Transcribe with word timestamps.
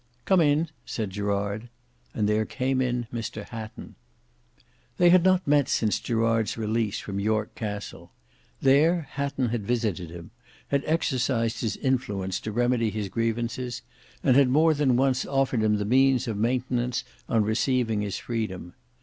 "Come 0.25 0.41
in," 0.41 0.69
said 0.83 1.11
Gerard. 1.11 1.69
And 2.15 2.27
there 2.27 2.43
came 2.43 2.81
in 2.81 3.05
Mr 3.13 3.45
Hatton. 3.47 3.93
They 4.97 5.11
had 5.11 5.23
not 5.23 5.45
met 5.47 5.69
since 5.69 5.99
Gerard's 5.99 6.57
release 6.57 6.97
from 6.97 7.19
York 7.19 7.53
Castle. 7.53 8.11
There 8.59 9.07
Hatton 9.11 9.49
had 9.49 9.63
visited 9.67 10.09
him, 10.09 10.31
had 10.69 10.83
exercised 10.87 11.61
his 11.61 11.77
influence 11.77 12.39
to 12.39 12.51
remedy 12.51 12.89
his 12.89 13.09
grievances, 13.09 13.83
and 14.23 14.35
had 14.35 14.49
more 14.49 14.73
than 14.73 14.97
once 14.97 15.23
offered 15.23 15.61
him 15.61 15.75
the 15.75 15.85
means 15.85 16.27
of 16.27 16.35
maintenance 16.35 17.03
on 17.29 17.43
receiving 17.43 18.01
his 18.01 18.17
freedom. 18.17 18.73